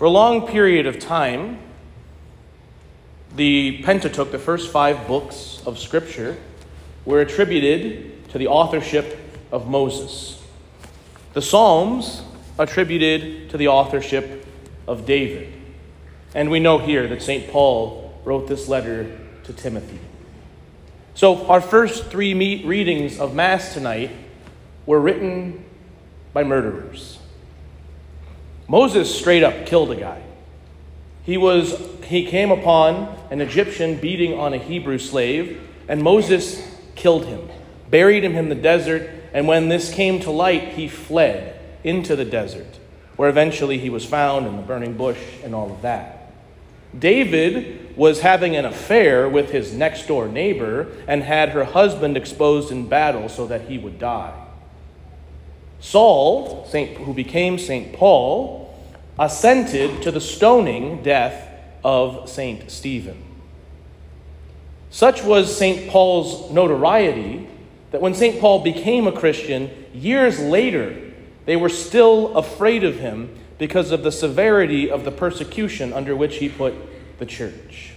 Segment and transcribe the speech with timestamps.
[0.00, 1.58] For a long period of time,
[3.36, 6.38] the Pentateuch, the first five books of Scripture,
[7.04, 9.18] were attributed to the authorship
[9.52, 10.42] of Moses.
[11.34, 12.22] The Psalms
[12.58, 14.46] attributed to the authorship
[14.88, 15.52] of David.
[16.34, 17.50] And we know here that St.
[17.50, 19.98] Paul wrote this letter to Timothy.
[21.12, 22.32] So, our first three
[22.64, 24.12] readings of Mass tonight
[24.86, 25.62] were written
[26.32, 27.19] by murderers.
[28.70, 30.22] Moses straight up killed a guy.
[31.24, 37.26] He, was, he came upon an Egyptian beating on a Hebrew slave, and Moses killed
[37.26, 37.48] him,
[37.90, 42.24] buried him in the desert, and when this came to light, he fled into the
[42.24, 42.78] desert,
[43.16, 46.30] where eventually he was found in the burning bush and all of that.
[46.96, 52.70] David was having an affair with his next door neighbor and had her husband exposed
[52.70, 54.46] in battle so that he would die.
[55.80, 57.94] Saul, Saint, who became St.
[57.94, 58.59] Paul,
[59.20, 61.46] assented to the stoning death
[61.84, 62.70] of St.
[62.70, 63.22] Stephen.
[64.88, 65.90] Such was St.
[65.90, 67.46] Paul's notoriety
[67.90, 68.40] that when St.
[68.40, 71.12] Paul became a Christian, years later,
[71.44, 76.38] they were still afraid of him because of the severity of the persecution under which
[76.38, 76.74] he put
[77.18, 77.92] the church.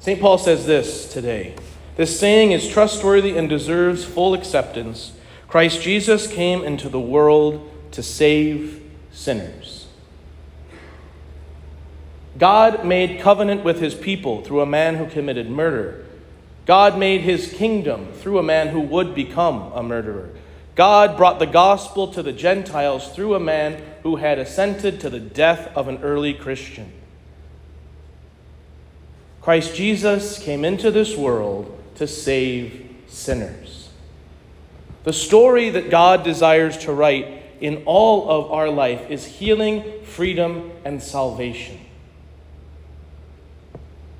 [0.00, 0.20] St.
[0.20, 1.56] Paul says this today
[1.96, 5.12] this saying is trustworthy and deserves full acceptance.
[5.48, 9.86] Christ Jesus came into the world to save sinners.
[12.38, 16.04] God made covenant with his people through a man who committed murder.
[16.66, 20.30] God made his kingdom through a man who would become a murderer.
[20.74, 25.20] God brought the gospel to the Gentiles through a man who had assented to the
[25.20, 26.92] death of an early Christian.
[29.40, 33.88] Christ Jesus came into this world to save sinners.
[35.04, 40.72] The story that God desires to write in all of our life is healing, freedom,
[40.84, 41.80] and salvation.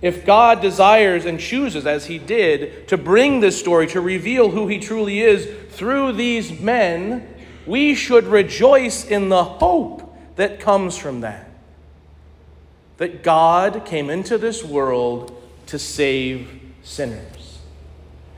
[0.00, 4.66] If God desires and chooses, as He did, to bring this story, to reveal who
[4.66, 7.26] He truly is through these men,
[7.66, 11.48] we should rejoice in the hope that comes from that.
[12.98, 17.58] That God came into this world to save sinners.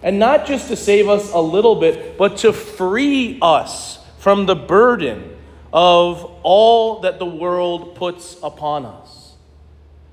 [0.02, 4.56] And not just to save us a little bit, but to free us from the
[4.56, 5.36] burden
[5.72, 9.36] of all that the world puts upon us.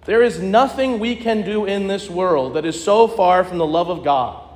[0.05, 3.65] There is nothing we can do in this world that is so far from the
[3.65, 4.47] love of God.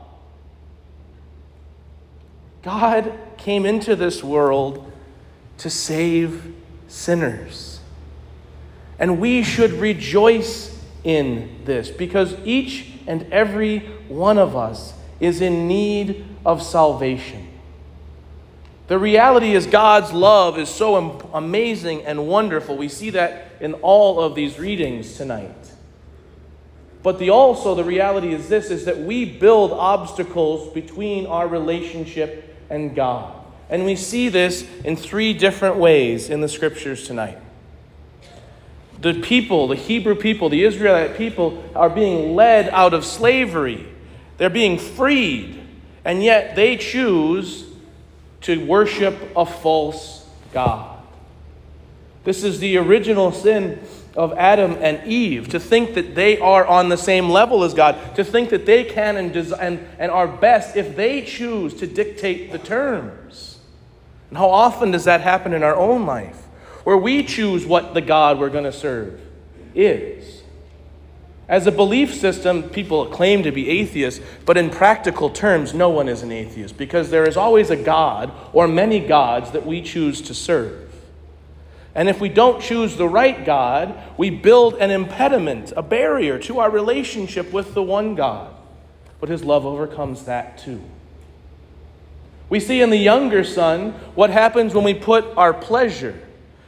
[2.62, 4.92] God came into this world
[5.58, 6.54] to save
[6.88, 7.80] sinners.
[9.00, 15.68] And we should rejoice in this because each and every one of us is in
[15.68, 17.47] need of salvation.
[18.88, 20.96] The reality is, God's love is so
[21.34, 22.78] amazing and wonderful.
[22.78, 25.74] We see that in all of these readings tonight.
[27.04, 32.56] But the also the reality is this is that we build obstacles between our relationship
[32.70, 33.34] and God.
[33.70, 37.38] And we see this in three different ways in the scriptures tonight.
[39.00, 43.86] The people, the Hebrew people, the Israelite people are being led out of slavery
[44.38, 45.60] they're being freed,
[46.06, 47.67] and yet they choose
[48.42, 51.02] to worship a false God.
[52.24, 53.80] This is the original sin
[54.16, 58.16] of Adam and Eve to think that they are on the same level as God,
[58.16, 61.88] to think that they can and, des- and, and are best if they choose to
[61.88, 63.60] dictate the terms.
[64.30, 66.36] And how often does that happen in our own life,
[66.84, 69.22] where we choose what the God we're going to serve
[69.74, 70.37] is?
[71.50, 76.10] As a belief system, people claim to be atheists, but in practical terms, no one
[76.10, 80.22] is an atheist because there is always a God or many gods that we choose
[80.24, 80.84] to serve.
[81.96, 86.60] And if we don't choose the right God, we build an impediment, a barrier to
[86.60, 88.54] our relationship with the one God.
[89.20, 90.84] But his love overcomes that too.
[92.50, 96.20] We see in the younger son what happens when we put our pleasure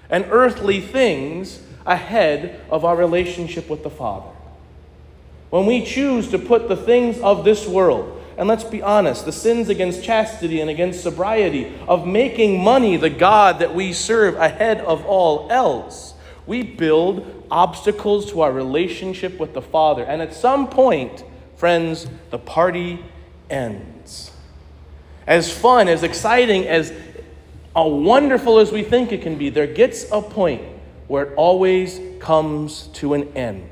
[0.10, 4.32] and earthly things ahead of our relationship with the Father.
[5.50, 9.32] When we choose to put the things of this world, and let's be honest, the
[9.32, 14.80] sins against chastity and against sobriety, of making money the God that we serve ahead
[14.82, 16.14] of all else,
[16.46, 20.04] we build obstacles to our relationship with the Father.
[20.04, 21.24] And at some point,
[21.58, 23.04] friends, the party
[23.50, 24.32] ends.
[25.28, 26.94] As fun, as exciting, as
[27.76, 30.62] uh, wonderful as we think it can be, there gets a point
[31.08, 33.70] where it always comes to an end.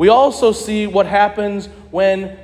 [0.00, 2.38] We also see what happens when,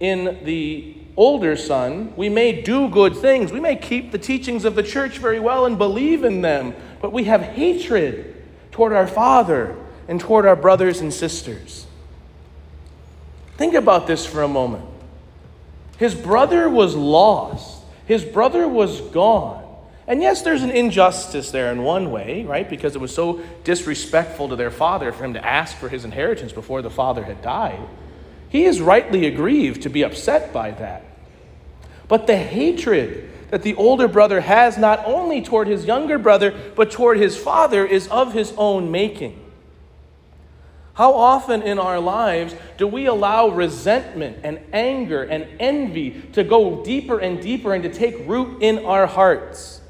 [0.00, 3.52] in the older son, we may do good things.
[3.52, 7.12] We may keep the teachings of the church very well and believe in them, but
[7.12, 8.42] we have hatred
[8.72, 9.76] toward our father
[10.08, 11.86] and toward our brothers and sisters.
[13.58, 14.86] Think about this for a moment.
[15.98, 19.63] His brother was lost, his brother was gone.
[20.06, 22.68] And yes, there's an injustice there in one way, right?
[22.68, 26.52] Because it was so disrespectful to their father for him to ask for his inheritance
[26.52, 27.80] before the father had died.
[28.50, 31.04] He is rightly aggrieved to be upset by that.
[32.06, 36.90] But the hatred that the older brother has not only toward his younger brother, but
[36.90, 39.40] toward his father is of his own making.
[40.94, 46.84] How often in our lives do we allow resentment and anger and envy to go
[46.84, 49.80] deeper and deeper and to take root in our hearts?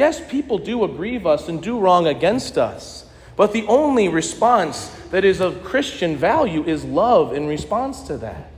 [0.00, 3.04] Yes, people do aggrieve us and do wrong against us,
[3.36, 8.50] but the only response that is of Christian value is love in response to that.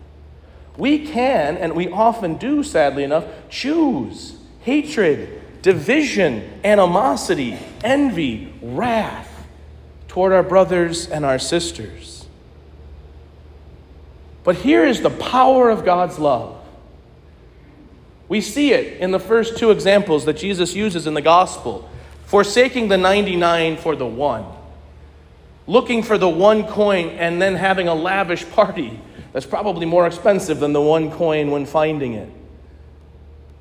[0.76, 9.44] We can, and we often do, sadly enough, choose hatred, division, animosity, envy, wrath
[10.06, 12.24] toward our brothers and our sisters.
[14.44, 16.61] But here is the power of God's love.
[18.32, 21.86] We see it in the first two examples that Jesus uses in the gospel
[22.24, 24.46] forsaking the 99 for the one
[25.66, 28.98] looking for the one coin and then having a lavish party
[29.34, 32.30] that's probably more expensive than the one coin when finding it.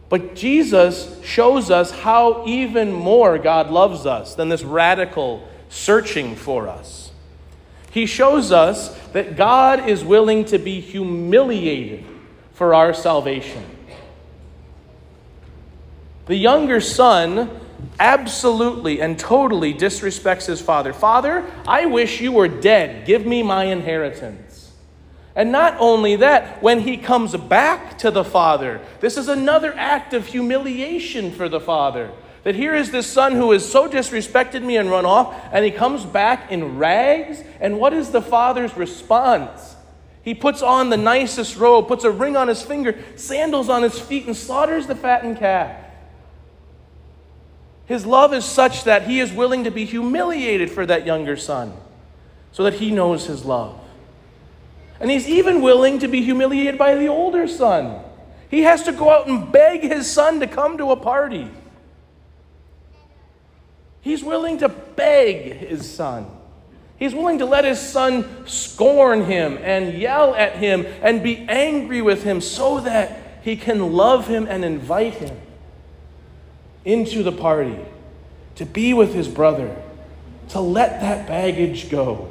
[0.08, 6.70] But Jesus shows us how even more God loves us than this radical searching for
[6.70, 7.12] us.
[7.92, 12.06] He shows us that God is willing to be humiliated
[12.54, 13.66] for our salvation.
[16.32, 17.50] The younger son
[18.00, 20.94] absolutely and totally disrespects his father.
[20.94, 23.06] Father, I wish you were dead.
[23.06, 24.72] Give me my inheritance.
[25.36, 30.14] And not only that, when he comes back to the father, this is another act
[30.14, 32.12] of humiliation for the father.
[32.46, 35.72] That here is this son who has so disrespected me and run off, and he
[35.72, 37.44] comes back in rags.
[37.60, 39.76] And what is the father's response?
[40.24, 44.00] He puts on the nicest robe, puts a ring on his finger, sandals on his
[44.00, 45.90] feet, and slaughters the fattened calf.
[47.92, 51.74] His love is such that he is willing to be humiliated for that younger son
[52.54, 53.78] so that he knows his love.
[55.02, 58.02] And he's even willing to be humiliated by the older son.
[58.50, 61.52] He has to go out and beg his son to come to a party.
[64.00, 66.28] He's willing to beg his son.
[66.96, 72.02] He's willing to let his son scorn him and yell at him and be angry
[72.02, 75.41] with him so that he can love him and invite him
[76.86, 77.78] into the party,
[78.56, 79.76] to be with his brother,
[80.50, 82.30] to let that baggage go.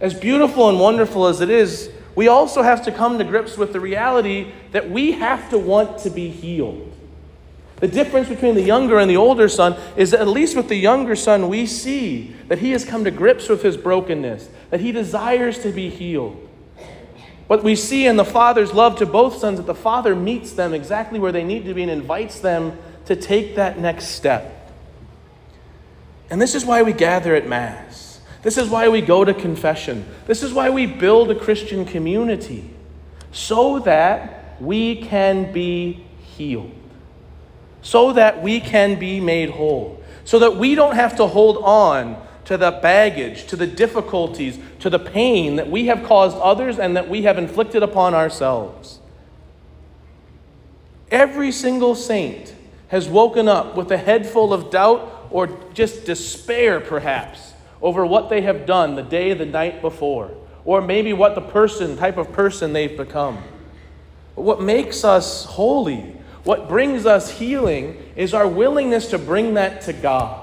[0.00, 3.72] As beautiful and wonderful as it is, we also have to come to grips with
[3.72, 6.86] the reality that we have to want to be healed.
[7.76, 10.76] The difference between the younger and the older son is that, at least with the
[10.76, 14.92] younger son, we see that he has come to grips with his brokenness, that he
[14.92, 16.46] desires to be healed.
[17.50, 20.72] What we see in the Father's love to both sons that the Father meets them
[20.72, 24.72] exactly where they need to be and invites them to take that next step.
[26.30, 28.20] And this is why we gather at Mass.
[28.42, 30.06] This is why we go to confession.
[30.28, 32.70] This is why we build a Christian community,
[33.32, 36.04] so that we can be
[36.36, 36.70] healed,
[37.82, 42.24] so that we can be made whole, so that we don't have to hold on
[42.50, 46.96] to the baggage, to the difficulties, to the pain that we have caused others and
[46.96, 48.98] that we have inflicted upon ourselves.
[51.12, 52.52] Every single saint
[52.88, 58.30] has woken up with a head full of doubt or just despair, perhaps, over what
[58.30, 60.32] they have done the day, the night before,
[60.64, 63.38] or maybe what the person, type of person they've become.
[64.34, 69.92] What makes us holy, what brings us healing, is our willingness to bring that to
[69.92, 70.39] God.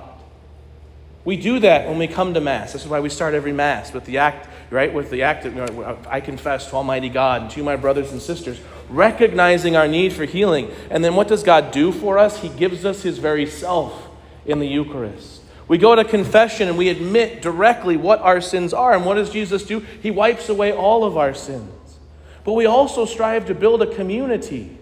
[1.27, 2.71] We do that when we come to Mass.
[2.71, 4.93] This is why we start every Mass with the act, right?
[4.93, 8.61] With the act of, I confess to Almighty God and to my brothers and sisters,
[8.87, 10.71] recognizing our need for healing.
[10.89, 12.41] And then what does God do for us?
[12.41, 14.07] He gives us His very self
[14.45, 15.41] in the Eucharist.
[15.67, 18.93] We go to confession and we admit directly what our sins are.
[18.93, 19.81] And what does Jesus do?
[20.01, 21.97] He wipes away all of our sins.
[22.45, 24.77] But we also strive to build a community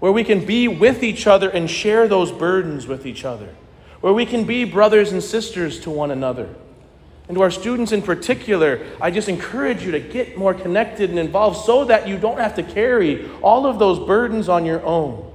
[0.00, 3.54] where we can be with each other and share those burdens with each other
[4.02, 6.54] where we can be brothers and sisters to one another.
[7.28, 11.18] And to our students in particular, I just encourage you to get more connected and
[11.18, 15.32] involved so that you don't have to carry all of those burdens on your own.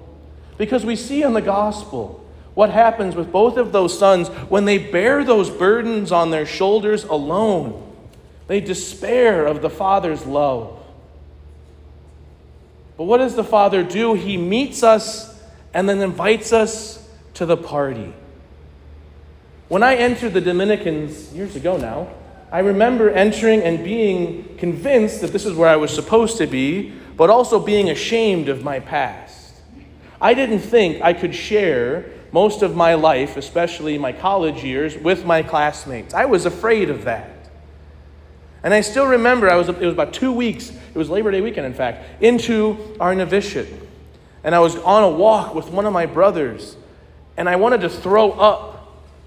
[0.57, 2.24] Because we see in the gospel
[2.55, 7.05] what happens with both of those sons when they bear those burdens on their shoulders
[7.05, 7.83] alone.
[8.47, 10.77] They despair of the Father's love.
[12.97, 14.13] But what does the Father do?
[14.13, 15.39] He meets us
[15.74, 18.13] and then invites us to the party.
[19.67, 22.07] When I entered the Dominicans years ago now,
[22.51, 26.93] I remember entering and being convinced that this is where I was supposed to be,
[27.17, 29.55] but also being ashamed of my past.
[30.21, 35.25] I didn't think I could share most of my life, especially my college years, with
[35.25, 36.13] my classmates.
[36.13, 37.29] I was afraid of that.
[38.63, 41.41] And I still remember, I was, it was about two weeks, it was Labor Day
[41.41, 43.74] weekend, in fact, into our novitiate.
[44.45, 46.77] And I was on a walk with one of my brothers,
[47.36, 48.76] and I wanted to throw up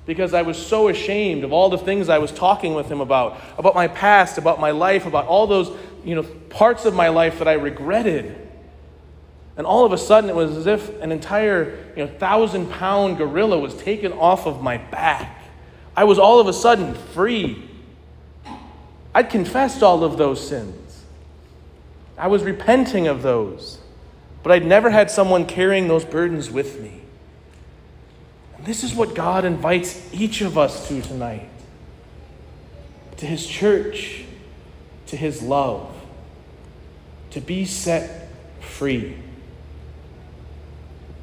[0.07, 3.41] because I was so ashamed of all the things I was talking with him about,
[3.59, 5.71] about my past, about my life, about all those
[6.05, 8.49] you know, parts of my life that I regretted.
[9.57, 13.19] And all of a sudden, it was as if an entire you know, thousand pound
[13.19, 15.45] gorilla was taken off of my back.
[15.97, 17.69] I was all of a sudden free.
[19.15, 21.05] I'd confessed all of those sins,
[22.17, 23.79] I was repenting of those,
[24.43, 27.00] but I'd never had someone carrying those burdens with me.
[28.65, 31.49] This is what God invites each of us to tonight
[33.17, 34.25] to His church,
[35.07, 35.95] to His love,
[37.31, 38.29] to be set
[38.61, 39.17] free.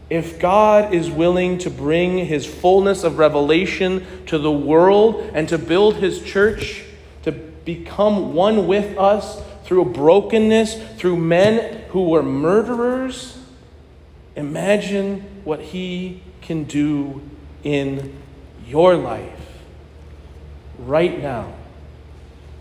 [0.07, 5.57] If God is willing to bring His fullness of revelation to the world and to
[5.57, 6.83] build His church,
[7.23, 13.39] to become one with us through brokenness, through men who were murderers,
[14.35, 17.21] imagine what He can do
[17.63, 18.17] in
[18.65, 19.59] your life
[20.79, 21.53] right now.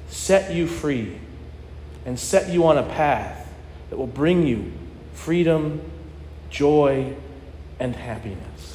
[0.09, 1.17] Set you free
[2.05, 3.49] and set you on a path
[3.89, 4.73] that will bring you
[5.15, 5.81] freedom,
[6.51, 7.15] joy,
[7.79, 8.56] and happiness.